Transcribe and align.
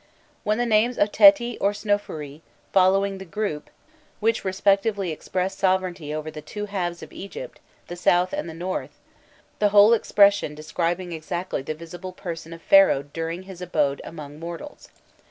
When 0.43 0.57
the 0.57 0.65
names 0.65 0.97
of 0.97 1.11
Teti 1.11 1.59
or 1.61 1.73
Snofrûi, 1.73 2.41
following 2.73 3.19
the 3.19 3.23
group 3.23 3.69
[]which 4.19 4.43
respectively 4.43 5.11
express 5.11 5.55
sovereignty 5.55 6.11
over 6.11 6.31
the 6.31 6.41
two 6.41 6.65
halves 6.65 7.03
of 7.03 7.13
Egypt, 7.13 7.59
the 7.87 7.95
South 7.95 8.33
and 8.33 8.49
the 8.49 8.55
North, 8.55 8.97
the 9.59 9.69
whole 9.69 9.93
expression 9.93 10.55
describing 10.55 11.11
exactly 11.11 11.61
the 11.61 11.75
visible 11.75 12.13
person 12.13 12.51
of 12.51 12.63
Pharaoh 12.63 13.03
during 13.03 13.43
his 13.43 13.61
abode 13.61 14.01
among 14.03 14.39
mortals. 14.39 14.89